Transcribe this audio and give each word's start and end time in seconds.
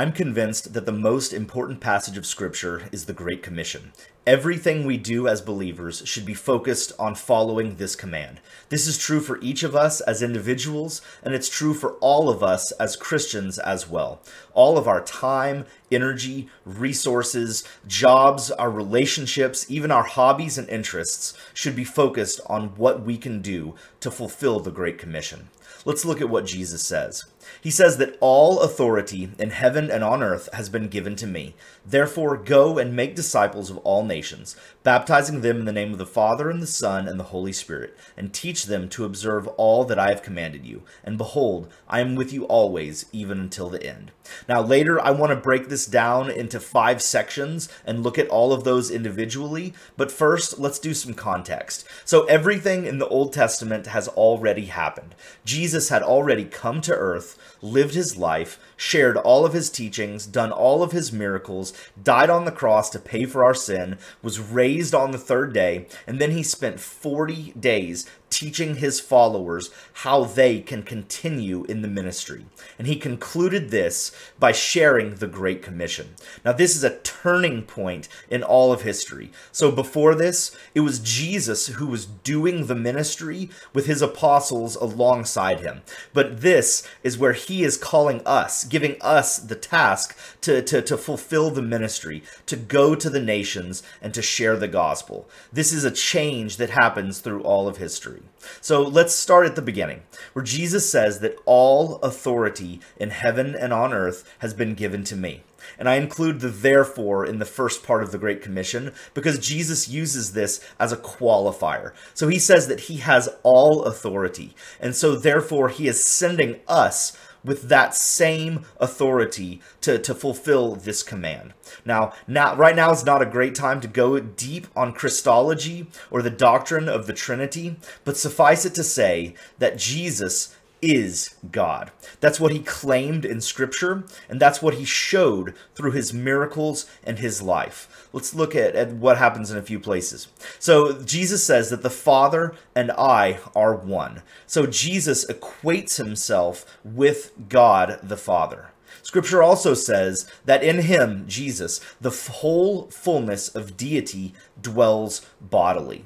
I'm 0.00 0.12
convinced 0.12 0.72
that 0.72 0.86
the 0.86 0.92
most 0.92 1.34
important 1.34 1.80
passage 1.80 2.16
of 2.16 2.24
Scripture 2.24 2.88
is 2.90 3.04
the 3.04 3.12
Great 3.12 3.42
Commission. 3.42 3.92
Everything 4.26 4.86
we 4.86 4.96
do 4.96 5.28
as 5.28 5.42
believers 5.42 6.00
should 6.06 6.24
be 6.24 6.32
focused 6.32 6.94
on 6.98 7.14
following 7.14 7.74
this 7.74 7.96
command. 7.96 8.40
This 8.70 8.86
is 8.86 8.96
true 8.96 9.20
for 9.20 9.38
each 9.42 9.62
of 9.62 9.76
us 9.76 10.00
as 10.00 10.22
individuals, 10.22 11.02
and 11.22 11.34
it's 11.34 11.50
true 11.50 11.74
for 11.74 11.96
all 11.96 12.30
of 12.30 12.42
us 12.42 12.72
as 12.80 12.96
Christians 12.96 13.58
as 13.58 13.90
well. 13.90 14.22
All 14.54 14.78
of 14.78 14.88
our 14.88 15.02
time, 15.02 15.66
energy, 15.92 16.48
resources, 16.64 17.62
jobs, 17.86 18.50
our 18.50 18.70
relationships, 18.70 19.70
even 19.70 19.90
our 19.90 20.04
hobbies 20.04 20.56
and 20.56 20.66
interests 20.70 21.36
should 21.52 21.76
be 21.76 21.84
focused 21.84 22.40
on 22.46 22.68
what 22.76 23.02
we 23.02 23.18
can 23.18 23.42
do 23.42 23.74
to 24.00 24.10
fulfill 24.10 24.60
the 24.60 24.70
Great 24.70 24.96
Commission. 24.96 25.50
Let's 25.84 26.06
look 26.06 26.22
at 26.22 26.30
what 26.30 26.46
Jesus 26.46 26.82
says. 26.86 27.24
He 27.60 27.70
says 27.70 27.96
that 27.98 28.16
all 28.20 28.60
authority 28.60 29.30
in 29.38 29.50
heaven 29.50 29.90
and 29.90 30.04
on 30.04 30.22
earth 30.22 30.48
has 30.52 30.68
been 30.68 30.88
given 30.88 31.16
to 31.16 31.26
me. 31.26 31.54
Therefore, 31.90 32.36
go 32.36 32.78
and 32.78 32.94
make 32.94 33.16
disciples 33.16 33.68
of 33.68 33.78
all 33.78 34.04
nations, 34.04 34.54
baptizing 34.84 35.40
them 35.40 35.58
in 35.58 35.64
the 35.64 35.72
name 35.72 35.90
of 35.90 35.98
the 35.98 36.06
Father 36.06 36.48
and 36.48 36.62
the 36.62 36.66
Son 36.68 37.08
and 37.08 37.18
the 37.18 37.24
Holy 37.24 37.52
Spirit, 37.52 37.96
and 38.16 38.32
teach 38.32 38.66
them 38.66 38.88
to 38.90 39.04
observe 39.04 39.48
all 39.56 39.84
that 39.84 39.98
I 39.98 40.10
have 40.10 40.22
commanded 40.22 40.64
you. 40.64 40.82
And 41.02 41.18
behold, 41.18 41.68
I 41.88 41.98
am 41.98 42.14
with 42.14 42.32
you 42.32 42.44
always, 42.44 43.06
even 43.12 43.40
until 43.40 43.68
the 43.68 43.82
end. 43.82 44.12
Now, 44.48 44.62
later, 44.62 45.04
I 45.04 45.10
want 45.10 45.30
to 45.30 45.36
break 45.36 45.68
this 45.68 45.84
down 45.84 46.30
into 46.30 46.60
five 46.60 47.02
sections 47.02 47.68
and 47.84 48.04
look 48.04 48.18
at 48.18 48.28
all 48.28 48.52
of 48.52 48.62
those 48.62 48.88
individually. 48.88 49.74
But 49.96 50.12
first, 50.12 50.60
let's 50.60 50.78
do 50.78 50.94
some 50.94 51.14
context. 51.14 51.84
So, 52.04 52.24
everything 52.26 52.86
in 52.86 52.98
the 52.98 53.08
Old 53.08 53.32
Testament 53.32 53.88
has 53.88 54.06
already 54.06 54.66
happened. 54.66 55.16
Jesus 55.44 55.88
had 55.88 56.04
already 56.04 56.44
come 56.44 56.80
to 56.82 56.94
earth 56.94 57.36
lived 57.62 57.94
his 57.94 58.16
life, 58.16 58.58
shared 58.76 59.16
all 59.16 59.44
of 59.44 59.52
his 59.52 59.70
teachings, 59.70 60.26
done 60.26 60.52
all 60.52 60.82
of 60.82 60.92
his 60.92 61.12
miracles, 61.12 61.72
died 62.02 62.30
on 62.30 62.44
the 62.44 62.52
cross 62.52 62.90
to 62.90 62.98
pay 62.98 63.24
for 63.24 63.44
our 63.44 63.54
sin, 63.54 63.98
was 64.22 64.40
raised 64.40 64.94
on 64.94 65.10
the 65.10 65.18
third 65.18 65.52
day, 65.52 65.86
and 66.06 66.18
then 66.18 66.30
he 66.30 66.42
spent 66.42 66.80
40 66.80 67.52
days 67.52 68.08
teaching 68.30 68.76
his 68.76 69.00
followers 69.00 69.70
how 69.92 70.24
they 70.24 70.60
can 70.60 70.82
continue 70.82 71.64
in 71.64 71.82
the 71.82 71.88
ministry. 71.88 72.46
And 72.78 72.86
he 72.86 72.96
concluded 72.96 73.70
this 73.70 74.12
by 74.38 74.52
sharing 74.52 75.16
the 75.16 75.26
Great 75.26 75.62
Commission. 75.62 76.14
Now, 76.44 76.52
this 76.52 76.74
is 76.74 76.84
a 76.84 76.96
turning 76.98 77.62
point 77.62 78.08
in 78.30 78.42
all 78.42 78.72
of 78.72 78.82
history. 78.82 79.30
So, 79.52 79.70
before 79.70 80.14
this, 80.14 80.56
it 80.74 80.80
was 80.80 81.00
Jesus 81.00 81.66
who 81.66 81.86
was 81.86 82.06
doing 82.06 82.66
the 82.66 82.74
ministry 82.74 83.50
with 83.74 83.86
his 83.86 84.00
apostles 84.00 84.76
alongside 84.76 85.60
him. 85.60 85.82
But 86.14 86.40
this 86.40 86.86
is 87.02 87.18
where 87.18 87.34
he 87.34 87.64
is 87.64 87.76
calling 87.76 88.22
us, 88.24 88.64
giving 88.64 88.96
us 89.00 89.38
the 89.38 89.56
task 89.56 90.16
to, 90.42 90.62
to, 90.62 90.80
to 90.82 90.96
fulfill 90.96 91.50
the 91.50 91.62
ministry, 91.62 92.22
to 92.46 92.56
go 92.56 92.94
to 92.94 93.10
the 93.10 93.20
nations 93.20 93.82
and 94.00 94.14
to 94.14 94.22
share 94.22 94.56
the 94.56 94.68
gospel. 94.68 95.28
This 95.52 95.72
is 95.72 95.84
a 95.84 95.90
change 95.90 96.56
that 96.56 96.70
happens 96.70 97.18
through 97.20 97.42
all 97.42 97.68
of 97.68 97.76
history. 97.78 98.19
So 98.60 98.82
let's 98.82 99.14
start 99.14 99.46
at 99.46 99.56
the 99.56 99.62
beginning, 99.62 100.02
where 100.32 100.44
Jesus 100.44 100.90
says 100.90 101.20
that 101.20 101.36
all 101.44 101.96
authority 101.96 102.80
in 102.98 103.10
heaven 103.10 103.54
and 103.54 103.72
on 103.72 103.92
earth 103.92 104.32
has 104.38 104.54
been 104.54 104.74
given 104.74 105.04
to 105.04 105.16
me. 105.16 105.42
And 105.78 105.88
I 105.88 105.96
include 105.96 106.40
the 106.40 106.48
therefore 106.48 107.24
in 107.24 107.38
the 107.38 107.44
first 107.44 107.82
part 107.82 108.02
of 108.02 108.12
the 108.12 108.18
Great 108.18 108.42
Commission 108.42 108.92
because 109.14 109.38
Jesus 109.38 109.88
uses 109.88 110.32
this 110.32 110.64
as 110.78 110.92
a 110.92 110.96
qualifier. 110.96 111.92
So 112.14 112.28
he 112.28 112.38
says 112.38 112.66
that 112.68 112.80
he 112.80 112.96
has 112.98 113.28
all 113.42 113.84
authority. 113.84 114.54
And 114.80 114.96
so 114.96 115.14
therefore 115.16 115.68
he 115.68 115.86
is 115.86 116.04
sending 116.04 116.60
us 116.66 117.16
with 117.44 117.68
that 117.68 117.94
same 117.94 118.64
authority 118.78 119.60
to, 119.80 119.98
to 119.98 120.14
fulfill 120.14 120.76
this 120.76 121.02
command. 121.02 121.54
Now, 121.84 122.12
now, 122.26 122.54
right 122.54 122.76
now 122.76 122.90
is 122.90 123.04
not 123.04 123.22
a 123.22 123.26
great 123.26 123.54
time 123.54 123.80
to 123.80 123.88
go 123.88 124.18
deep 124.18 124.66
on 124.76 124.92
Christology 124.92 125.86
or 126.10 126.22
the 126.22 126.30
doctrine 126.30 126.88
of 126.88 127.06
the 127.06 127.12
Trinity, 127.12 127.76
but 128.04 128.16
suffice 128.16 128.64
it 128.64 128.74
to 128.74 128.84
say 128.84 129.34
that 129.58 129.78
Jesus 129.78 130.56
is 130.82 131.34
God. 131.50 131.90
That's 132.20 132.40
what 132.40 132.52
he 132.52 132.60
claimed 132.60 133.24
in 133.24 133.40
Scripture, 133.40 134.04
and 134.28 134.40
that's 134.40 134.62
what 134.62 134.74
he 134.74 134.84
showed 134.84 135.54
through 135.74 135.92
his 135.92 136.12
miracles 136.12 136.86
and 137.04 137.18
his 137.18 137.42
life. 137.42 138.08
Let's 138.12 138.34
look 138.34 138.54
at, 138.54 138.74
at 138.74 138.92
what 138.92 139.18
happens 139.18 139.50
in 139.50 139.58
a 139.58 139.62
few 139.62 139.78
places. 139.78 140.28
So, 140.58 141.02
Jesus 141.02 141.44
says 141.44 141.70
that 141.70 141.82
the 141.82 141.90
Father 141.90 142.54
and 142.74 142.90
I 142.92 143.38
are 143.54 143.74
one. 143.74 144.22
So, 144.46 144.66
Jesus 144.66 145.24
equates 145.26 145.96
himself 145.96 146.64
with 146.84 147.32
God 147.48 148.00
the 148.02 148.16
Father. 148.16 148.70
Scripture 149.02 149.42
also 149.42 149.74
says 149.74 150.30
that 150.44 150.62
in 150.62 150.82
him, 150.82 151.24
Jesus, 151.26 151.80
the 152.00 152.10
whole 152.10 152.90
fullness 152.90 153.48
of 153.54 153.76
deity 153.76 154.34
dwells 154.60 155.26
bodily. 155.40 156.04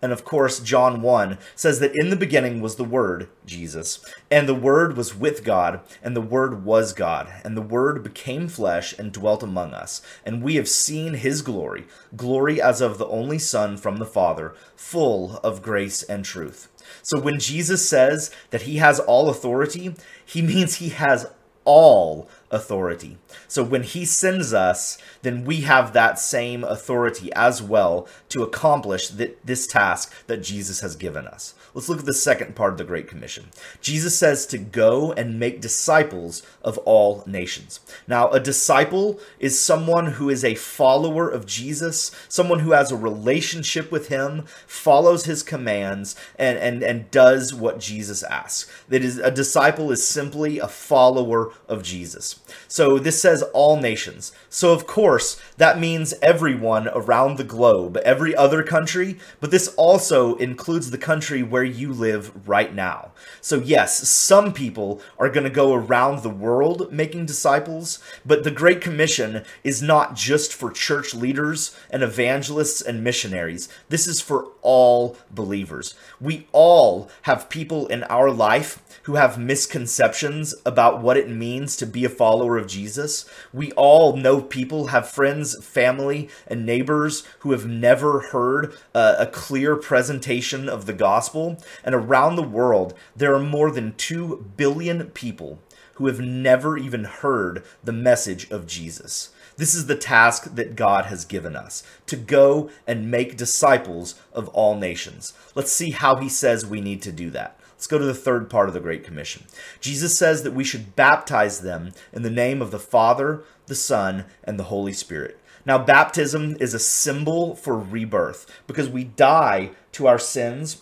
And 0.00 0.12
of 0.12 0.24
course, 0.24 0.60
John 0.60 1.02
1 1.02 1.38
says 1.54 1.80
that 1.80 1.94
in 1.94 2.10
the 2.10 2.16
beginning 2.16 2.60
was 2.60 2.76
the 2.76 2.84
Word, 2.84 3.28
Jesus, 3.46 4.04
and 4.30 4.48
the 4.48 4.54
Word 4.54 4.96
was 4.96 5.14
with 5.14 5.44
God, 5.44 5.80
and 6.02 6.16
the 6.16 6.20
Word 6.20 6.64
was 6.64 6.92
God, 6.92 7.32
and 7.44 7.56
the 7.56 7.62
Word 7.62 8.02
became 8.02 8.48
flesh 8.48 8.96
and 8.98 9.12
dwelt 9.12 9.42
among 9.42 9.72
us. 9.72 10.02
And 10.24 10.42
we 10.42 10.56
have 10.56 10.68
seen 10.68 11.14
his 11.14 11.42
glory, 11.42 11.86
glory 12.16 12.60
as 12.60 12.80
of 12.80 12.98
the 12.98 13.06
only 13.08 13.38
Son 13.38 13.76
from 13.76 13.96
the 13.96 14.06
Father, 14.06 14.54
full 14.76 15.38
of 15.38 15.62
grace 15.62 16.02
and 16.02 16.24
truth. 16.24 16.68
So 17.02 17.20
when 17.20 17.38
Jesus 17.38 17.88
says 17.88 18.30
that 18.50 18.62
he 18.62 18.76
has 18.76 19.00
all 19.00 19.28
authority, 19.28 19.94
he 20.24 20.42
means 20.42 20.76
he 20.76 20.90
has 20.90 21.26
all 21.64 22.28
authority. 22.54 23.18
So 23.48 23.62
when 23.62 23.82
he 23.82 24.04
sends 24.04 24.54
us, 24.54 24.96
then 25.22 25.44
we 25.44 25.62
have 25.62 25.92
that 25.92 26.18
same 26.18 26.64
authority 26.64 27.32
as 27.34 27.62
well 27.62 28.06
to 28.30 28.42
accomplish 28.42 29.08
th 29.08 29.32
this 29.44 29.66
task 29.66 30.12
that 30.28 30.42
Jesus 30.42 30.80
has 30.80 30.96
given 30.96 31.26
us. 31.26 31.54
Let's 31.74 31.88
look 31.88 31.98
at 31.98 32.04
the 32.04 32.14
second 32.14 32.54
part 32.54 32.72
of 32.72 32.78
the 32.78 32.84
Great 32.84 33.08
Commission. 33.08 33.50
Jesus 33.80 34.16
says 34.16 34.46
to 34.46 34.58
go 34.58 35.12
and 35.12 35.40
make 35.40 35.60
disciples 35.60 36.42
of 36.62 36.78
all 36.78 37.24
nations. 37.26 37.80
Now, 38.06 38.30
a 38.30 38.38
disciple 38.38 39.18
is 39.40 39.60
someone 39.60 40.06
who 40.12 40.30
is 40.30 40.44
a 40.44 40.54
follower 40.54 41.28
of 41.28 41.46
Jesus, 41.46 42.12
someone 42.28 42.60
who 42.60 42.70
has 42.72 42.92
a 42.92 42.96
relationship 42.96 43.90
with 43.90 44.06
him, 44.06 44.44
follows 44.68 45.24
his 45.24 45.42
commands, 45.42 46.14
and, 46.38 46.58
and, 46.58 46.84
and 46.84 47.10
does 47.10 47.52
what 47.52 47.80
Jesus 47.80 48.22
asks. 48.22 48.70
That 48.88 49.02
is, 49.02 49.18
a 49.18 49.32
disciple 49.32 49.90
is 49.90 50.06
simply 50.06 50.60
a 50.60 50.68
follower 50.68 51.52
of 51.68 51.82
Jesus. 51.82 52.34
So 52.68 52.98
this 52.98 53.20
says 53.20 53.42
all 53.52 53.76
nations. 53.76 54.32
So 54.48 54.72
of 54.72 54.86
course, 54.86 55.40
that 55.56 55.78
means 55.78 56.14
everyone 56.22 56.88
around 56.88 57.36
the 57.36 57.44
globe, 57.44 57.96
every 57.98 58.34
other 58.34 58.62
country, 58.62 59.18
but 59.40 59.50
this 59.50 59.68
also 59.76 60.36
includes 60.36 60.90
the 60.90 60.98
country 60.98 61.42
where 61.42 61.64
you 61.64 61.92
live 61.92 62.48
right 62.48 62.74
now. 62.74 63.12
So 63.40 63.56
yes, 63.56 64.08
some 64.08 64.52
people 64.52 65.00
are 65.18 65.28
going 65.28 65.44
to 65.44 65.50
go 65.50 65.72
around 65.74 66.22
the 66.22 66.30
world 66.30 66.92
making 66.92 67.26
disciples, 67.26 67.98
but 68.24 68.44
the 68.44 68.50
Great 68.50 68.80
Commission 68.80 69.44
is 69.62 69.82
not 69.82 70.14
just 70.14 70.52
for 70.52 70.70
church 70.70 71.14
leaders 71.14 71.76
and 71.90 72.02
evangelists 72.02 72.82
and 72.82 73.04
missionaries. 73.04 73.68
This 73.88 74.06
is 74.06 74.20
for 74.20 74.48
all 74.62 75.16
believers. 75.30 75.94
We 76.20 76.46
all 76.52 77.08
have 77.22 77.48
people 77.48 77.86
in 77.86 78.04
our 78.04 78.30
life 78.30 78.80
who 79.04 79.16
have 79.16 79.38
misconceptions 79.38 80.54
about 80.64 81.02
what 81.02 81.16
it 81.16 81.28
means 81.28 81.76
to 81.76 81.86
be 81.86 82.04
a 82.04 82.08
follower 82.08 82.33
of 82.42 82.66
Jesus. 82.66 83.24
We 83.52 83.72
all 83.72 84.16
know 84.16 84.42
people, 84.42 84.88
have 84.88 85.08
friends, 85.08 85.56
family, 85.64 86.28
and 86.46 86.66
neighbors 86.66 87.24
who 87.40 87.52
have 87.52 87.66
never 87.66 88.20
heard 88.20 88.74
a 88.94 89.26
clear 89.26 89.76
presentation 89.76 90.68
of 90.68 90.86
the 90.86 90.92
gospel. 90.92 91.62
And 91.82 91.94
around 91.94 92.36
the 92.36 92.42
world, 92.42 92.94
there 93.14 93.34
are 93.34 93.40
more 93.40 93.70
than 93.70 93.94
2 93.94 94.52
billion 94.56 95.10
people 95.10 95.60
who 95.94 96.06
have 96.06 96.20
never 96.20 96.76
even 96.76 97.04
heard 97.04 97.62
the 97.82 97.92
message 97.92 98.50
of 98.50 98.66
Jesus. 98.66 99.30
This 99.56 99.74
is 99.76 99.86
the 99.86 99.94
task 99.94 100.56
that 100.56 100.74
God 100.74 101.06
has 101.06 101.24
given 101.24 101.54
us 101.54 101.84
to 102.06 102.16
go 102.16 102.70
and 102.88 103.08
make 103.08 103.36
disciples 103.36 104.16
of 104.32 104.48
all 104.48 104.74
nations. 104.74 105.32
Let's 105.54 105.70
see 105.70 105.92
how 105.92 106.16
he 106.16 106.28
says 106.28 106.66
we 106.66 106.80
need 106.80 107.00
to 107.02 107.12
do 107.12 107.30
that. 107.30 107.56
Let's 107.84 107.90
go 107.90 107.98
to 107.98 108.04
the 108.06 108.14
third 108.14 108.48
part 108.48 108.68
of 108.68 108.72
the 108.72 108.80
Great 108.80 109.04
Commission. 109.04 109.44
Jesus 109.78 110.16
says 110.16 110.42
that 110.42 110.54
we 110.54 110.64
should 110.64 110.96
baptize 110.96 111.60
them 111.60 111.92
in 112.14 112.22
the 112.22 112.30
name 112.30 112.62
of 112.62 112.70
the 112.70 112.78
Father, 112.78 113.44
the 113.66 113.74
Son, 113.74 114.24
and 114.42 114.58
the 114.58 114.64
Holy 114.72 114.94
Spirit. 114.94 115.38
Now, 115.66 115.76
baptism 115.76 116.56
is 116.60 116.72
a 116.72 116.78
symbol 116.78 117.54
for 117.54 117.78
rebirth 117.78 118.50
because 118.66 118.88
we 118.88 119.04
die 119.04 119.72
to 119.92 120.06
our 120.06 120.18
sins 120.18 120.80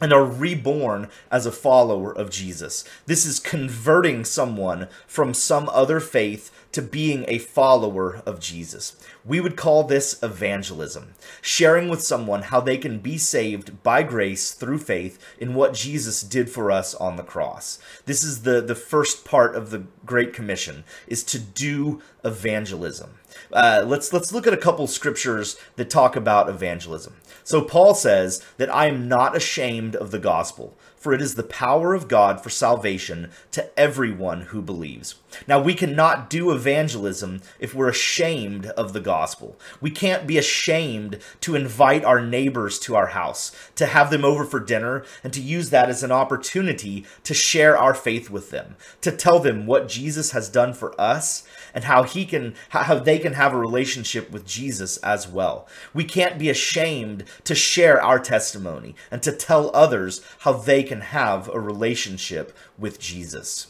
and 0.00 0.12
are 0.12 0.24
reborn 0.24 1.08
as 1.28 1.44
a 1.44 1.50
follower 1.50 2.16
of 2.16 2.30
Jesus. 2.30 2.84
This 3.06 3.26
is 3.26 3.40
converting 3.40 4.24
someone 4.24 4.86
from 5.08 5.34
some 5.34 5.68
other 5.70 5.98
faith 5.98 6.52
to 6.74 6.82
being 6.82 7.24
a 7.28 7.38
follower 7.38 8.22
of 8.26 8.40
Jesus. 8.40 8.96
We 9.24 9.40
would 9.40 9.56
call 9.56 9.84
this 9.84 10.22
evangelism, 10.22 11.14
sharing 11.40 11.88
with 11.88 12.02
someone 12.02 12.42
how 12.42 12.60
they 12.60 12.76
can 12.76 12.98
be 12.98 13.16
saved 13.16 13.82
by 13.82 14.02
grace 14.02 14.52
through 14.52 14.78
faith 14.78 15.18
in 15.38 15.54
what 15.54 15.74
Jesus 15.74 16.22
did 16.22 16.50
for 16.50 16.70
us 16.70 16.94
on 16.94 17.16
the 17.16 17.22
cross. 17.22 17.78
This 18.06 18.22
is 18.22 18.42
the, 18.42 18.60
the 18.60 18.74
first 18.74 19.24
part 19.24 19.54
of 19.54 19.70
the 19.70 19.84
Great 20.04 20.32
Commission, 20.32 20.84
is 21.06 21.22
to 21.24 21.38
do 21.38 22.02
evangelism. 22.24 23.14
Uh, 23.52 23.84
let's 23.86 24.12
let's 24.12 24.32
look 24.32 24.46
at 24.46 24.54
a 24.54 24.58
couple 24.58 24.86
scriptures 24.86 25.56
that 25.76 25.90
talk 25.90 26.16
about 26.16 26.48
evangelism. 26.48 27.14
So 27.42 27.62
Paul 27.62 27.94
says 27.94 28.44
that 28.56 28.72
I 28.72 28.86
am 28.86 29.08
not 29.08 29.36
ashamed 29.36 29.96
of 29.96 30.10
the 30.10 30.18
gospel, 30.18 30.76
for 31.04 31.12
it 31.12 31.20
is 31.20 31.34
the 31.34 31.42
power 31.42 31.92
of 31.92 32.08
God 32.08 32.40
for 32.40 32.48
salvation 32.48 33.30
to 33.50 33.78
everyone 33.78 34.40
who 34.40 34.62
believes. 34.62 35.16
Now, 35.46 35.60
we 35.60 35.74
cannot 35.74 36.30
do 36.30 36.50
evangelism 36.50 37.42
if 37.58 37.74
we're 37.74 37.90
ashamed 37.90 38.66
of 38.68 38.94
the 38.94 39.00
gospel. 39.00 39.58
We 39.82 39.90
can't 39.90 40.26
be 40.26 40.38
ashamed 40.38 41.18
to 41.42 41.56
invite 41.56 42.06
our 42.06 42.24
neighbors 42.24 42.78
to 42.80 42.96
our 42.96 43.08
house, 43.08 43.52
to 43.76 43.84
have 43.84 44.10
them 44.10 44.24
over 44.24 44.46
for 44.46 44.60
dinner, 44.60 45.04
and 45.22 45.30
to 45.34 45.42
use 45.42 45.68
that 45.68 45.90
as 45.90 46.02
an 46.02 46.10
opportunity 46.10 47.04
to 47.24 47.34
share 47.34 47.76
our 47.76 47.92
faith 47.92 48.30
with 48.30 48.48
them, 48.48 48.76
to 49.02 49.12
tell 49.12 49.40
them 49.40 49.66
what 49.66 49.88
Jesus 49.88 50.30
has 50.30 50.48
done 50.48 50.72
for 50.72 50.98
us 50.98 51.46
and 51.74 51.84
how 51.84 52.04
he 52.04 52.24
can 52.24 52.54
how 52.70 52.98
they 52.98 53.18
can 53.18 53.34
have 53.34 53.52
a 53.52 53.58
relationship 53.58 54.30
with 54.30 54.46
Jesus 54.46 54.96
as 54.98 55.28
well. 55.28 55.66
We 55.92 56.04
can't 56.04 56.38
be 56.38 56.48
ashamed 56.48 57.24
to 57.44 57.54
share 57.54 58.00
our 58.00 58.18
testimony 58.18 58.94
and 59.10 59.22
to 59.22 59.32
tell 59.32 59.74
others 59.74 60.22
how 60.40 60.52
they 60.52 60.82
can 60.82 60.93
have 61.02 61.48
a 61.48 61.60
relationship 61.60 62.56
with 62.78 62.98
Jesus. 62.98 63.68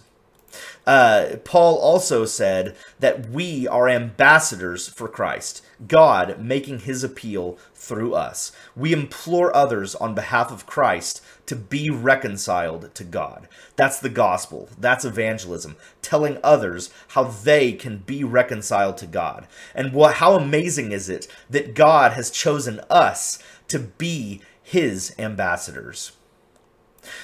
Uh, 0.86 1.36
Paul 1.44 1.76
also 1.78 2.24
said 2.24 2.76
that 3.00 3.28
we 3.30 3.66
are 3.66 3.88
ambassadors 3.88 4.88
for 4.88 5.08
Christ, 5.08 5.64
God 5.88 6.38
making 6.38 6.80
his 6.80 7.02
appeal 7.02 7.58
through 7.74 8.14
us. 8.14 8.52
We 8.76 8.92
implore 8.92 9.54
others 9.54 9.94
on 9.94 10.14
behalf 10.14 10.52
of 10.52 10.66
Christ 10.66 11.22
to 11.46 11.56
be 11.56 11.90
reconciled 11.90 12.94
to 12.94 13.04
God. 13.04 13.48
That's 13.76 13.98
the 13.98 14.08
gospel. 14.08 14.68
That's 14.78 15.04
evangelism, 15.04 15.76
telling 16.02 16.38
others 16.42 16.90
how 17.08 17.24
they 17.24 17.72
can 17.72 17.98
be 17.98 18.24
reconciled 18.24 18.96
to 18.98 19.06
God. 19.06 19.46
And 19.74 19.92
what 19.92 20.16
how 20.16 20.34
amazing 20.34 20.92
is 20.92 21.08
it 21.08 21.26
that 21.50 21.74
God 21.74 22.12
has 22.12 22.30
chosen 22.30 22.80
us 22.88 23.38
to 23.68 23.78
be 23.78 24.40
his 24.62 25.14
ambassadors. 25.18 26.12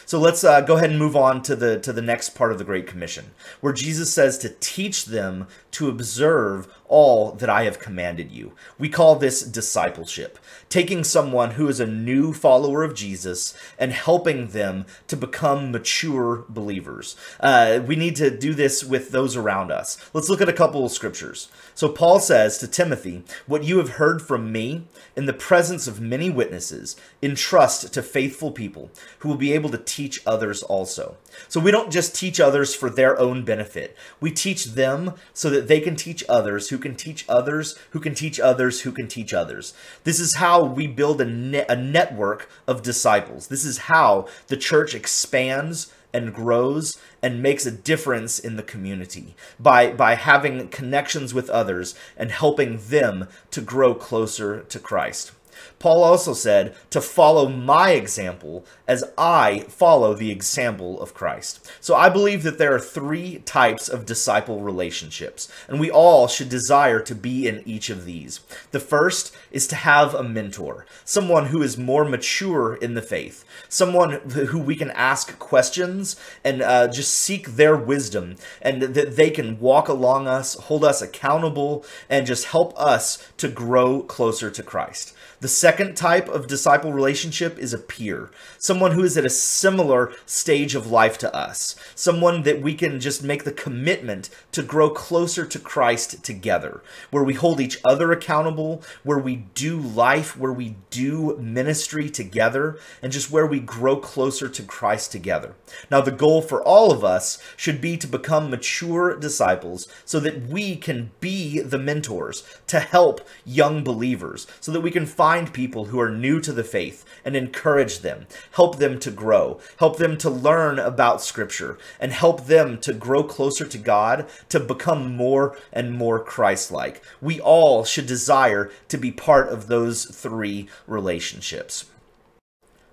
So 0.06 0.18
let's 0.18 0.44
uh, 0.44 0.60
go 0.60 0.76
ahead 0.76 0.90
and 0.90 0.98
move 0.98 1.16
on 1.16 1.42
to 1.42 1.56
the 1.56 1.78
to 1.80 1.92
the 1.92 2.02
next 2.02 2.30
part 2.30 2.52
of 2.52 2.58
the 2.58 2.64
Great 2.64 2.86
Commission, 2.86 3.32
where 3.60 3.72
Jesus 3.72 4.12
says 4.12 4.38
to 4.38 4.48
teach 4.60 5.06
them 5.06 5.46
to 5.72 5.88
observe 5.88 6.68
all 6.90 7.32
that 7.32 7.48
I 7.48 7.62
have 7.62 7.78
commanded 7.78 8.30
you. 8.30 8.52
We 8.78 8.88
call 8.88 9.16
this 9.16 9.42
discipleship, 9.42 10.38
taking 10.68 11.04
someone 11.04 11.52
who 11.52 11.68
is 11.68 11.80
a 11.80 11.86
new 11.86 12.34
follower 12.34 12.82
of 12.82 12.94
Jesus 12.94 13.54
and 13.78 13.92
helping 13.92 14.48
them 14.48 14.84
to 15.06 15.16
become 15.16 15.70
mature 15.70 16.44
believers. 16.48 17.16
Uh, 17.38 17.80
we 17.86 17.96
need 17.96 18.16
to 18.16 18.36
do 18.36 18.52
this 18.52 18.84
with 18.84 19.12
those 19.12 19.36
around 19.36 19.70
us. 19.70 19.96
Let's 20.12 20.28
look 20.28 20.40
at 20.40 20.48
a 20.48 20.52
couple 20.52 20.84
of 20.84 20.92
scriptures. 20.92 21.48
So 21.74 21.88
Paul 21.88 22.18
says 22.18 22.58
to 22.58 22.66
Timothy, 22.66 23.22
What 23.46 23.64
you 23.64 23.78
have 23.78 23.90
heard 23.90 24.20
from 24.20 24.50
me 24.50 24.84
in 25.16 25.26
the 25.26 25.32
presence 25.32 25.86
of 25.86 26.00
many 26.00 26.30
witnesses, 26.30 26.96
entrust 27.22 27.92
to 27.92 28.02
faithful 28.02 28.50
people 28.50 28.90
who 29.20 29.28
will 29.28 29.36
be 29.36 29.52
able 29.52 29.70
to 29.70 29.78
teach 29.78 30.20
others 30.26 30.62
also. 30.62 31.16
So 31.48 31.60
we 31.60 31.70
don't 31.70 31.92
just 31.92 32.16
teach 32.16 32.40
others 32.40 32.74
for 32.74 32.90
their 32.90 33.18
own 33.18 33.44
benefit. 33.44 33.96
We 34.20 34.30
teach 34.30 34.64
them 34.66 35.14
so 35.32 35.50
that 35.50 35.68
they 35.68 35.80
can 35.80 35.94
teach 35.94 36.24
others 36.28 36.68
who 36.68 36.78
can 36.80 36.96
teach 36.96 37.24
others, 37.28 37.78
who 37.90 38.00
can 38.00 38.14
teach 38.14 38.40
others, 38.40 38.80
who 38.80 38.92
can 38.92 39.06
teach 39.06 39.32
others. 39.32 39.74
This 40.04 40.18
is 40.18 40.36
how 40.36 40.64
we 40.64 40.86
build 40.86 41.20
a, 41.20 41.24
ne- 41.24 41.66
a 41.68 41.76
network 41.76 42.50
of 42.66 42.82
disciples. 42.82 43.46
This 43.46 43.64
is 43.64 43.78
how 43.78 44.26
the 44.48 44.56
church 44.56 44.94
expands 44.94 45.92
and 46.12 46.34
grows 46.34 46.98
and 47.22 47.42
makes 47.42 47.66
a 47.66 47.70
difference 47.70 48.38
in 48.38 48.56
the 48.56 48.62
community 48.62 49.34
by 49.58 49.92
by 49.92 50.14
having 50.14 50.68
connections 50.68 51.32
with 51.32 51.48
others 51.50 51.94
and 52.16 52.32
helping 52.32 52.78
them 52.88 53.28
to 53.50 53.60
grow 53.60 53.94
closer 53.94 54.62
to 54.62 54.78
Christ. 54.78 55.32
Paul 55.78 56.04
also 56.04 56.34
said 56.34 56.74
to 56.90 57.00
follow 57.00 57.48
my 57.48 57.92
example 57.92 58.64
as 58.86 59.04
I 59.16 59.60
follow 59.68 60.14
the 60.14 60.30
example 60.30 61.00
of 61.00 61.14
Christ. 61.14 61.70
So 61.80 61.94
I 61.94 62.08
believe 62.08 62.42
that 62.42 62.58
there 62.58 62.74
are 62.74 62.80
three 62.80 63.38
types 63.44 63.88
of 63.88 64.06
disciple 64.06 64.60
relationships, 64.60 65.50
and 65.68 65.80
we 65.80 65.90
all 65.90 66.28
should 66.28 66.48
desire 66.48 67.00
to 67.00 67.14
be 67.14 67.48
in 67.48 67.62
each 67.66 67.90
of 67.90 68.04
these. 68.04 68.40
The 68.72 68.80
first 68.80 69.34
is 69.50 69.66
to 69.68 69.76
have 69.76 70.14
a 70.14 70.22
mentor, 70.22 70.86
someone 71.04 71.46
who 71.46 71.62
is 71.62 71.78
more 71.78 72.04
mature 72.04 72.74
in 72.74 72.94
the 72.94 73.02
faith, 73.02 73.44
someone 73.68 74.12
who 74.30 74.58
we 74.58 74.76
can 74.76 74.90
ask 74.90 75.38
questions 75.38 76.16
and 76.44 76.62
uh, 76.62 76.88
just 76.88 77.14
seek 77.14 77.48
their 77.56 77.76
wisdom, 77.76 78.36
and 78.60 78.82
that 78.82 79.16
they 79.16 79.30
can 79.30 79.58
walk 79.58 79.88
along 79.88 80.26
us, 80.26 80.54
hold 80.54 80.84
us 80.84 81.00
accountable, 81.00 81.84
and 82.08 82.26
just 82.26 82.46
help 82.46 82.78
us 82.78 83.30
to 83.36 83.48
grow 83.48 84.02
closer 84.02 84.50
to 84.50 84.62
Christ. 84.62 85.14
The 85.40 85.48
second 85.48 85.96
type 85.96 86.28
of 86.28 86.46
disciple 86.46 86.92
relationship 86.92 87.58
is 87.58 87.72
a 87.72 87.78
peer, 87.78 88.30
someone 88.58 88.92
who 88.92 89.02
is 89.02 89.16
at 89.16 89.24
a 89.24 89.30
similar 89.30 90.12
stage 90.26 90.74
of 90.74 90.90
life 90.90 91.16
to 91.16 91.34
us, 91.34 91.76
someone 91.94 92.42
that 92.42 92.60
we 92.60 92.74
can 92.74 93.00
just 93.00 93.22
make 93.22 93.44
the 93.44 93.52
commitment 93.52 94.28
to 94.52 94.62
grow 94.62 94.90
closer 94.90 95.46
to 95.46 95.58
Christ 95.58 96.22
together, 96.22 96.82
where 97.10 97.24
we 97.24 97.32
hold 97.32 97.58
each 97.58 97.78
other 97.86 98.12
accountable, 98.12 98.82
where 99.02 99.18
we 99.18 99.46
do 99.54 99.78
life, 99.78 100.36
where 100.36 100.52
we 100.52 100.76
do 100.90 101.38
ministry 101.38 102.10
together, 102.10 102.78
and 103.02 103.10
just 103.10 103.30
where 103.30 103.46
we 103.46 103.60
grow 103.60 103.96
closer 103.96 104.46
to 104.46 104.62
Christ 104.62 105.10
together. 105.10 105.54
Now, 105.90 106.02
the 106.02 106.10
goal 106.10 106.42
for 106.42 106.62
all 106.62 106.92
of 106.92 107.02
us 107.02 107.42
should 107.56 107.80
be 107.80 107.96
to 107.96 108.06
become 108.06 108.50
mature 108.50 109.18
disciples 109.18 109.88
so 110.04 110.20
that 110.20 110.48
we 110.48 110.76
can 110.76 111.12
be 111.20 111.60
the 111.60 111.78
mentors 111.78 112.44
to 112.66 112.80
help 112.80 113.26
young 113.46 113.82
believers, 113.82 114.46
so 114.60 114.70
that 114.72 114.82
we 114.82 114.90
can 114.90 115.06
find 115.06 115.29
find 115.30 115.52
people 115.52 115.84
who 115.84 116.00
are 116.00 116.10
new 116.10 116.40
to 116.40 116.52
the 116.52 116.64
faith 116.64 117.04
and 117.24 117.36
encourage 117.36 118.00
them, 118.00 118.26
help 118.50 118.78
them 118.78 118.98
to 118.98 119.12
grow, 119.12 119.60
help 119.76 119.96
them 119.96 120.18
to 120.18 120.28
learn 120.28 120.76
about 120.76 121.22
Scripture, 121.22 121.78
and 122.00 122.10
help 122.10 122.46
them 122.46 122.76
to 122.76 122.92
grow 122.92 123.22
closer 123.22 123.64
to 123.64 123.78
God, 123.78 124.28
to 124.48 124.58
become 124.58 125.14
more 125.14 125.56
and 125.72 125.92
more 125.92 126.18
Christ 126.18 126.72
like. 126.72 127.00
We 127.20 127.40
all 127.40 127.84
should 127.84 128.06
desire 128.06 128.72
to 128.88 128.98
be 128.98 129.12
part 129.12 129.48
of 129.50 129.68
those 129.68 130.04
three 130.04 130.68
relationships. 130.88 131.84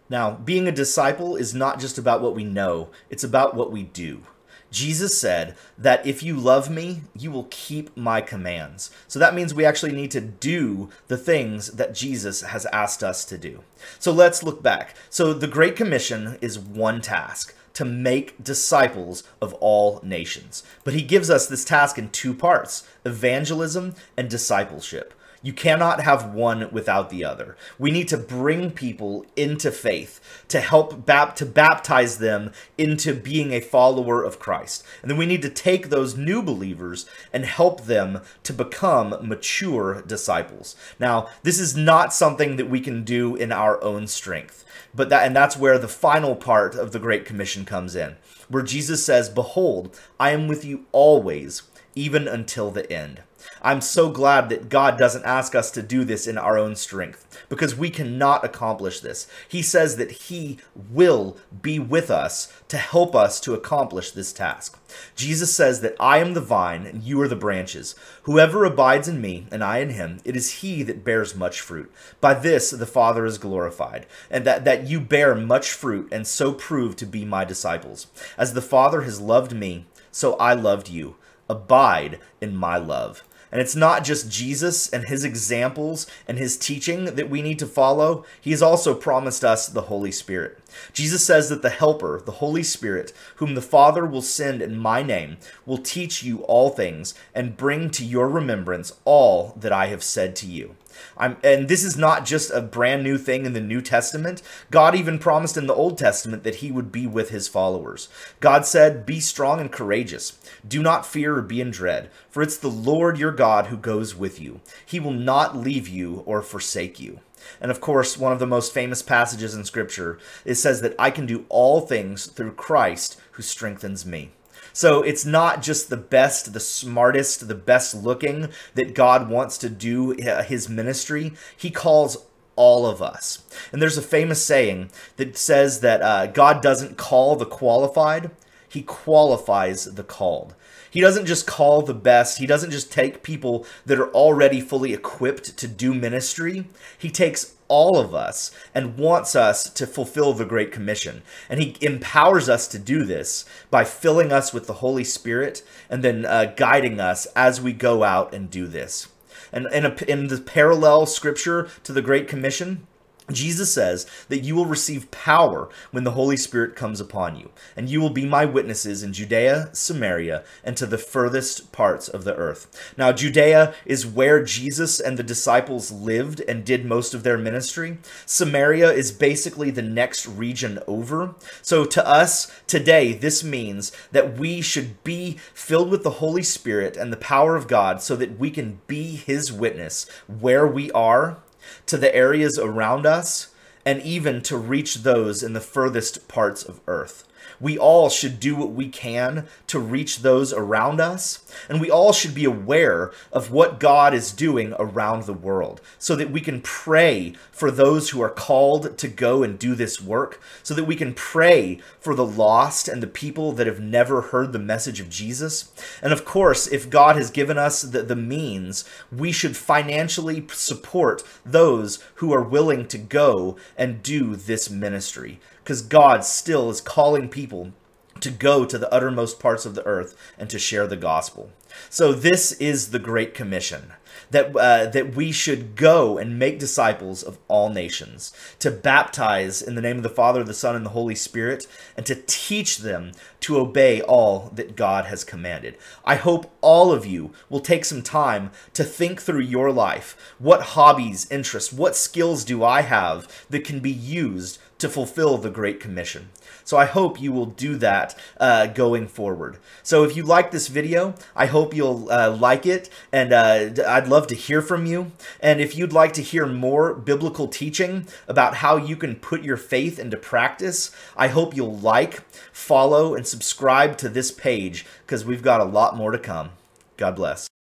Now, 0.08 0.34
being 0.34 0.68
a 0.68 0.72
disciple 0.72 1.36
is 1.36 1.56
not 1.56 1.80
just 1.80 1.98
about 1.98 2.22
what 2.22 2.36
we 2.36 2.44
know, 2.44 2.90
it's 3.10 3.24
about 3.24 3.56
what 3.56 3.72
we 3.72 3.82
do. 3.82 4.22
Jesus 4.72 5.20
said 5.20 5.56
that 5.78 6.06
if 6.06 6.22
you 6.22 6.36
love 6.36 6.70
me, 6.70 7.02
you 7.18 7.32
will 7.32 7.48
keep 7.50 7.96
my 7.96 8.22
commands. 8.22 8.92
So 9.08 9.18
that 9.20 9.34
means 9.34 9.54
we 9.54 9.66
actually 9.66 9.94
need 9.94 10.12
to 10.12 10.22
do 10.22 10.90
the 11.08 11.18
things 11.18 11.74
that 11.74 11.96
Jesus 11.96 12.42
has 12.42 12.66
asked 12.68 13.04
us 13.04 13.24
to 13.26 13.38
do. 13.38 13.64
So 14.00 14.12
let's 14.12 14.44
look 14.44 14.62
back. 14.62 14.96
So 15.10 15.34
the 15.34 15.48
Great 15.48 15.76
Commission 15.76 16.38
is 16.42 16.60
one 16.60 17.02
task 17.02 17.56
to 17.74 17.86
make 17.86 18.44
disciples 18.44 19.24
of 19.40 19.54
all 19.56 20.00
nations. 20.04 20.64
But 20.84 20.96
he 20.96 21.04
gives 21.04 21.30
us 21.30 21.48
this 21.48 21.64
task 21.64 21.98
in 21.98 22.10
two 22.10 22.34
parts 22.34 22.88
evangelism 23.06 23.94
and 24.18 24.30
discipleship. 24.30 25.14
You 25.42 25.54
cannot 25.54 26.02
have 26.02 26.34
one 26.34 26.70
without 26.72 27.10
the 27.10 27.24
other. 27.24 27.56
We 27.78 27.92
need 27.92 28.08
to 28.10 28.18
bring 28.18 28.72
people 28.72 29.26
into 29.36 29.72
faith 29.72 30.20
to 30.48 30.60
help 30.60 31.06
bap- 31.06 31.36
to 31.38 31.46
baptize 31.46 32.18
them 32.18 32.52
into 32.78 33.14
being 33.14 33.52
a 33.52 33.62
follower 33.62 34.24
of 34.24 34.40
Christ. 34.40 34.84
And 35.02 35.12
then 35.12 35.18
we 35.18 35.26
need 35.26 35.42
to 35.44 35.50
take 35.50 35.90
those 35.90 36.18
new 36.18 36.42
believers 36.42 37.06
and 37.32 37.46
help 37.46 37.86
them 37.86 38.22
to 38.44 38.54
become 38.54 39.16
mature 39.22 40.02
disciples. 40.02 40.76
Now, 41.00 41.30
this 41.44 41.60
is 41.60 41.78
not 41.78 42.14
something 42.14 42.56
that 42.58 42.70
we 42.70 42.80
can 42.80 43.04
do 43.04 43.36
in 43.36 43.52
our 43.52 43.82
own 43.84 44.08
strength. 44.08 44.66
But 44.94 45.10
that 45.10 45.26
and 45.26 45.36
that's 45.36 45.58
where 45.58 45.78
the 45.78 45.88
final 45.88 46.36
part 46.36 46.76
of 46.76 46.92
the 46.92 47.00
great 47.00 47.26
commission 47.26 47.66
comes 47.66 47.96
in, 47.96 48.16
where 48.50 48.64
Jesus 48.64 49.06
says, 49.06 49.30
"Behold, 49.30 49.96
I 50.20 50.32
am 50.32 50.48
with 50.48 50.66
you 50.66 50.86
always, 50.92 51.64
even 51.94 52.28
until 52.28 52.72
the 52.72 52.92
end." 52.92 53.22
I'm 53.62 53.82
so 53.82 54.10
glad 54.10 54.50
that 54.50 54.70
God 54.70 54.98
doesn't 54.98 55.26
ask 55.26 55.56
us 55.56 55.72
to 55.72 55.82
do 55.82 56.04
this 56.04 56.28
in 56.28 56.38
our 56.38 56.58
own 56.58 56.76
strength 56.76 57.46
because 57.50 57.76
we 57.76 57.90
cannot 57.90 58.44
accomplish 58.44 59.00
this. 59.00 59.28
He 59.48 59.62
says 59.62 59.98
that 59.98 60.12
He 60.12 60.58
will 60.76 61.38
be 61.62 61.80
with 61.80 62.10
us 62.10 62.54
to 62.70 62.78
help 62.78 63.16
us 63.16 63.40
to 63.42 63.54
accomplish 63.54 64.12
this 64.12 64.34
task. 64.34 64.80
Jesus 65.16 65.54
says 65.54 65.82
that 65.82 65.96
I 66.00 66.20
am 66.20 66.34
the 66.34 66.42
vine 66.42 66.86
and 66.86 67.04
you 67.04 67.22
are 67.22 67.28
the 67.28 67.36
branches. 67.36 67.96
Whoever 68.24 68.66
abides 68.66 69.08
in 69.08 69.22
me 69.22 69.48
and 69.52 69.64
I 69.64 69.80
in 69.80 69.92
him, 69.92 70.20
it 70.24 70.36
is 70.36 70.62
he 70.62 70.84
that 70.84 71.04
bears 71.04 71.36
much 71.36 71.62
fruit. 71.62 71.92
By 72.22 72.34
this 72.34 72.72
the 72.72 72.86
Father 72.86 73.26
is 73.26 73.38
glorified, 73.38 74.06
and 74.30 74.46
that, 74.46 74.66
that 74.66 74.88
you 74.88 75.00
bear 75.00 75.36
much 75.36 75.72
fruit 75.72 76.08
and 76.12 76.26
so 76.26 76.54
prove 76.54 76.96
to 76.98 77.06
be 77.06 77.26
my 77.26 77.46
disciples. 77.46 78.08
As 78.38 78.54
the 78.54 78.62
Father 78.62 79.02
has 79.02 79.22
loved 79.22 79.54
me, 79.54 79.86
so 80.12 80.36
I 80.36 80.54
loved 80.54 80.90
you 80.90 81.16
abide 81.50 82.20
in 82.42 82.56
my 82.56 82.78
love. 82.78 83.24
And 83.52 83.62
it's 83.62 83.76
not 83.76 84.04
just 84.04 84.30
Jesus 84.30 84.90
and 84.90 85.06
his 85.06 85.24
examples 85.24 86.06
and 86.28 86.38
his 86.38 86.58
teaching 86.58 87.06
that 87.16 87.30
we 87.30 87.42
need 87.42 87.60
to 87.60 87.66
follow. 87.66 88.26
He 88.42 88.52
has 88.52 88.62
also 88.62 88.94
promised 88.94 89.44
us 89.44 89.68
the 89.68 89.84
Holy 89.84 90.12
Spirit. 90.12 90.60
Jesus 90.92 91.26
says 91.26 91.48
that 91.50 91.62
the 91.62 91.70
Helper, 91.70 92.22
the 92.26 92.34
Holy 92.34 92.64
Spirit, 92.64 93.14
whom 93.38 93.56
the 93.56 93.62
Father 93.62 94.06
will 94.06 94.22
send 94.22 94.62
in 94.62 94.78
my 94.78 95.02
name, 95.02 95.38
will 95.66 95.78
teach 95.78 96.24
you 96.24 96.40
all 96.44 96.70
things 96.70 97.14
and 97.34 97.58
bring 97.58 97.90
to 97.92 98.06
your 98.06 98.28
remembrance 98.28 98.94
all 99.06 99.54
that 99.56 99.72
I 99.72 99.88
have 99.88 100.04
said 100.04 100.36
to 100.38 100.46
you. 100.46 100.76
I'm, 101.18 101.38
and 101.44 101.68
this 101.68 101.84
is 101.84 101.98
not 101.98 102.26
just 102.26 102.52
a 102.52 102.62
brand 102.62 103.04
new 103.04 103.18
thing 103.18 103.46
in 103.46 103.54
the 103.54 103.62
New 103.62 103.82
Testament. 103.82 104.42
God 104.72 104.96
even 104.96 105.20
promised 105.20 105.58
in 105.58 105.68
the 105.68 105.74
Old 105.74 105.98
Testament 105.98 106.44
that 106.44 106.56
he 106.56 106.72
would 106.72 106.92
be 106.92 107.08
with 107.08 107.30
his 107.30 107.48
followers. 107.48 108.10
God 108.40 108.66
said, 108.66 109.06
Be 109.06 109.20
strong 109.20 109.60
and 109.60 109.72
courageous. 109.72 110.40
Do 110.68 110.82
not 110.82 111.06
fear 111.06 111.38
or 111.38 111.42
be 111.42 111.62
in 111.62 111.72
dread, 111.72 112.10
for 112.30 112.42
it's 112.42 112.58
the 112.58 112.70
Lord 112.70 113.18
your 113.18 113.32
God 113.32 113.68
who 113.68 113.78
goes 113.78 114.16
with 114.16 114.42
you. 114.42 114.62
He 114.86 115.00
will 115.00 115.12
not 115.12 115.58
leave 115.58 115.88
you 115.88 116.24
or 116.26 116.42
forsake 116.42 117.00
you. 117.00 117.20
And 117.62 117.72
of 117.72 117.82
course, 117.82 118.18
one 118.18 118.34
of 118.34 118.40
the 118.40 118.48
most 118.48 118.74
famous 118.74 119.02
passages 119.02 119.54
in 119.54 119.64
Scripture, 119.64 120.20
it 120.46 120.56
says 120.56 120.82
that 120.82 120.96
I 121.00 121.12
can 121.12 121.26
do 121.26 121.46
all 121.50 121.82
things 121.82 122.26
through 122.26 122.54
Christ 122.54 123.20
who 123.32 123.44
strengthens 123.44 124.06
me. 124.06 124.32
So 124.78 125.02
it's 125.02 125.26
not 125.26 125.64
just 125.64 125.90
the 125.90 125.98
best, 125.98 126.54
the 126.54 126.60
smartest, 126.60 127.48
the 127.48 127.56
best 127.56 127.96
looking 127.96 128.50
that 128.76 128.94
God 128.94 129.28
wants 129.28 129.58
to 129.58 129.72
do 129.72 130.14
uh, 130.22 130.44
his 130.44 130.70
ministry. 130.70 131.34
He 131.58 131.72
calls 131.72 132.28
all 132.56 132.86
of 132.86 133.02
us. 133.02 133.44
And 133.72 133.82
there's 133.82 133.98
a 133.98 134.04
famous 134.04 134.46
saying 134.46 134.92
that 135.16 135.36
says 135.36 135.80
that 135.80 136.04
uh, 136.04 136.28
God 136.28 136.62
doesn't 136.62 136.96
call 136.96 137.36
the 137.36 137.48
qualified, 137.48 138.30
he 138.70 138.84
qualifies 138.84 139.86
the 139.86 140.04
called. 140.04 140.54
He 140.92 141.02
doesn't 141.02 141.26
just 141.26 141.48
call 141.48 141.82
the 141.82 141.96
best. 141.96 142.38
He 142.38 142.46
doesn't 142.46 142.70
just 142.70 142.92
take 142.92 143.24
people 143.24 143.66
that 143.88 144.00
are 144.00 144.12
already 144.12 144.62
fully 144.62 144.94
equipped 144.94 145.58
to 145.58 145.68
do 145.68 145.92
ministry. 145.92 146.66
He 146.96 147.10
takes 147.10 147.56
all 147.68 147.98
of 147.98 148.14
us 148.14 148.52
and 148.74 148.98
wants 148.98 149.36
us 149.36 149.70
to 149.70 149.88
fulfill 149.88 150.34
the 150.34 150.46
Great 150.46 150.72
Commission. 150.72 151.22
And 151.50 151.62
He 151.62 151.76
empowers 151.82 152.50
us 152.50 152.68
to 152.70 152.80
do 152.80 153.04
this 153.04 153.46
by 153.70 153.84
filling 153.84 154.32
us 154.32 154.54
with 154.54 154.68
the 154.68 154.74
Holy 154.74 155.04
Spirit 155.04 155.64
and 155.90 156.04
then 156.04 156.26
uh, 156.26 156.54
guiding 156.56 157.00
us 157.00 157.26
as 157.36 157.62
we 157.62 157.74
go 157.74 158.04
out 158.04 158.34
and 158.34 158.50
do 158.50 158.68
this. 158.68 159.08
And 159.52 159.68
in, 159.74 159.86
a, 159.86 159.96
in 160.08 160.28
the 160.28 160.40
parallel 160.40 161.06
scripture 161.06 161.70
to 161.84 161.94
the 161.94 162.02
Great 162.02 162.28
Commission, 162.28 162.88
Jesus 163.32 163.74
says 163.74 164.06
that 164.30 164.40
you 164.40 164.56
will 164.56 164.66
receive 164.66 165.12
power 165.12 165.70
when 165.92 166.06
the 166.06 166.12
Holy 166.12 166.38
Spirit 166.38 166.76
comes 166.76 167.02
upon 167.02 167.36
you, 167.36 167.52
and 167.76 167.90
you 167.90 168.00
will 168.00 168.10
be 168.10 168.26
my 168.26 168.46
witnesses 168.46 169.04
in 169.04 169.12
Judea, 169.12 169.70
Samaria, 169.74 170.44
and 170.64 170.78
to 170.78 170.86
the 170.86 170.98
furthest 170.98 171.72
parts 171.74 172.08
of 172.08 172.24
the 172.24 172.36
earth. 172.36 172.94
Now, 172.98 173.12
Judea 173.12 173.74
is 173.86 174.06
where 174.06 174.44
Jesus 174.44 175.00
and 175.00 175.18
the 175.18 175.24
disciples 175.24 175.92
lived 175.92 176.42
and 176.48 176.64
did 176.64 176.86
most 176.86 177.14
of 177.14 177.24
their 177.24 177.38
ministry. 177.38 177.98
Samaria 178.26 178.92
is 178.92 179.12
basically 179.12 179.72
the 179.72 179.82
next 179.82 180.26
region 180.26 180.80
over. 180.88 181.36
So, 181.62 181.84
to 181.84 182.08
us 182.08 182.50
today, 182.66 183.14
this 183.14 183.44
means 183.44 183.92
that 184.12 184.38
we 184.38 184.62
should 184.62 185.04
be 185.04 185.38
filled 185.54 185.90
with 185.90 186.04
the 186.04 186.12
Holy 186.12 186.44
Spirit 186.44 186.96
and 186.96 187.12
the 187.12 187.18
power 187.18 187.58
of 187.58 187.68
God 187.68 188.02
so 188.02 188.16
that 188.16 188.40
we 188.40 188.50
can 188.50 188.80
be 188.88 189.18
his 189.18 189.52
witness 189.52 190.10
where 190.28 190.66
we 190.66 190.90
are 190.92 191.38
to 191.86 191.98
the 191.98 192.14
areas 192.16 192.58
around 192.58 193.06
us, 193.06 193.50
and 193.86 194.02
even 194.02 194.42
to 194.42 194.58
reach 194.58 194.96
those 194.96 195.44
in 195.44 195.54
the 195.54 195.62
furthest 195.62 196.28
parts 196.28 196.64
of 196.64 196.80
earth. 196.88 197.27
We 197.60 197.78
all 197.78 198.10
should 198.10 198.40
do 198.40 198.56
what 198.56 198.72
we 198.72 198.90
can 198.90 199.48
to 199.68 199.80
reach 199.80 200.20
those 200.20 200.54
around 200.54 201.00
us, 201.00 201.44
and 201.70 201.82
we 201.82 201.90
all 201.90 202.14
should 202.14 202.36
be 202.36 202.46
aware 202.46 203.12
of 203.32 203.52
what 203.52 203.80
God 203.80 204.14
is 204.14 204.32
doing 204.32 204.74
around 204.78 205.24
the 205.24 205.34
world 205.34 205.82
so 205.98 206.16
that 206.16 206.32
we 206.32 206.42
can 206.42 206.62
pray 206.62 207.34
for 207.52 207.72
those 207.72 208.10
who 208.10 208.22
are 208.22 208.30
called 208.30 208.98
to 208.98 209.08
go 209.08 209.44
and 209.44 209.58
do 209.58 209.76
this 209.76 210.02
work, 210.02 210.42
so 210.64 210.74
that 210.74 210.86
we 210.86 210.96
can 210.96 211.14
pray 211.14 211.80
for 212.00 212.14
the 212.16 212.26
lost 212.26 212.88
and 212.88 213.02
the 213.02 213.08
people 213.08 213.52
that 213.54 213.68
have 213.68 213.80
never 213.80 214.22
heard 214.22 214.54
the 214.54 214.60
message 214.60 215.00
of 215.00 215.10
Jesus. 215.10 215.72
And 216.02 216.14
of 216.14 216.26
course, 216.26 216.68
if 216.68 216.90
God 216.90 217.16
has 217.16 217.32
given 217.32 217.58
us 217.58 217.82
the, 217.82 218.04
the 218.04 218.16
means, 218.16 218.86
we 219.12 219.32
should 219.32 219.58
financially 219.58 220.46
support 220.52 221.24
those 221.46 222.00
who 222.16 222.34
are 222.34 222.42
willing 222.42 222.88
to 222.88 222.98
go 222.98 223.58
and 223.78 224.04
do 224.04 224.36
this 224.36 224.70
ministry 224.70 225.40
because 225.68 225.82
God 225.82 226.24
still 226.24 226.70
is 226.70 226.80
calling 226.80 227.28
people 227.28 227.74
to 228.22 228.32
go 228.32 228.64
to 228.64 228.78
the 228.78 228.90
uttermost 228.90 229.38
parts 229.38 229.66
of 229.66 229.76
the 229.76 229.86
earth 229.86 230.16
and 230.38 230.50
to 230.50 230.58
share 230.58 230.88
the 230.88 230.96
gospel. 230.96 231.52
So 231.90 232.14
this 232.14 232.54
is 232.54 232.92
the 232.92 233.00
Great 233.00 233.34
Commission, 233.34 233.92
that, 234.32 234.56
uh, 234.56 234.86
that 234.88 235.16
we 235.16 235.32
should 235.32 235.76
go 235.76 236.18
and 236.18 236.40
make 236.40 236.60
disciples 236.60 237.24
of 237.24 237.38
all 237.48 237.70
nations, 237.70 238.34
to 238.60 238.72
baptize 238.72 239.62
in 239.62 239.76
the 239.76 239.82
name 239.82 239.98
of 239.98 240.04
the 240.04 240.10
Father, 240.10 240.44
the 240.44 240.54
Son, 240.54 240.76
and 240.76 240.86
the 240.86 240.92
Holy 240.92 241.16
Spirit, 241.16 241.68
and 241.96 242.06
to 242.06 242.16
teach 242.28 242.78
them 242.78 243.12
to 243.42 243.58
obey 243.58 244.02
all 244.02 244.52
that 244.54 244.76
God 244.76 245.06
has 245.06 245.24
commanded. 245.24 245.78
I 246.06 246.16
hope 246.16 246.52
all 246.62 246.92
of 246.92 247.06
you 247.06 247.32
will 247.50 247.60
take 247.60 247.86
some 247.86 248.02
time 248.02 248.52
to 248.74 248.84
think 248.84 249.22
through 249.22 249.42
your 249.42 249.72
life. 249.72 250.18
What 250.40 250.62
hobbies, 250.62 251.30
interests, 251.32 251.72
what 251.72 251.96
skills 251.96 252.44
do 252.44 252.64
I 252.64 252.82
have 252.82 253.46
that 253.50 253.64
can 253.64 253.80
be 253.80 253.92
used 253.92 254.60
to 254.80 254.90
fulfill 254.90 255.38
the 255.38 255.50
Great 255.50 255.80
Commission. 255.80 256.30
So 256.64 256.78
I 256.78 256.86
hope 256.86 257.22
you 257.22 257.32
will 257.32 257.46
do 257.46 257.78
that 257.78 258.16
uh, 258.40 258.68
going 258.68 259.08
forward. 259.08 259.58
So 259.82 260.04
if 260.04 260.16
you 260.16 260.24
like 260.24 260.52
this 260.52 260.68
video, 260.68 261.16
I 261.36 261.46
hope 261.46 261.74
you'll 261.74 262.12
uh, 262.12 262.36
like 262.40 262.66
it, 262.66 262.90
and 263.12 263.34
uh, 263.34 263.70
I'd 264.08 264.12
love 264.12 264.28
to 264.28 264.36
hear 264.36 264.62
from 264.62 264.86
you. 264.86 265.12
And 265.42 265.60
if 265.60 265.76
you'd 265.76 265.92
like 265.92 266.14
to 266.14 266.22
hear 266.22 266.46
more 266.46 266.94
biblical 266.94 267.50
teaching 267.50 268.08
about 268.26 268.56
how 268.56 268.78
you 268.78 268.96
can 268.96 269.16
put 269.16 269.44
your 269.44 269.58
faith 269.58 270.00
into 270.00 270.16
practice, 270.16 270.92
I 271.18 271.28
hope 271.28 271.54
you'll 271.54 271.78
like, 271.80 272.22
follow, 272.54 273.16
and 273.16 273.28
subscribe 273.28 273.98
to 273.98 274.08
this 274.08 274.32
page 274.32 274.86
because 275.06 275.26
we've 275.26 275.42
got 275.42 275.60
a 275.60 275.66
lot 275.66 275.98
more 275.98 276.12
to 276.12 276.18
come. 276.18 276.52
God 276.96 277.18
bless. 277.18 277.50